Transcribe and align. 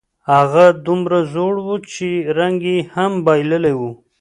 خو 0.23 0.29
هغه 0.37 0.65
دومره 0.85 1.19
زوړ 1.33 1.53
و، 1.65 1.67
چې 1.93 2.07
رنګ 2.37 2.57
یې 2.71 2.77
هم 2.95 3.11
بایللی 3.25 3.73
و. 3.79 3.81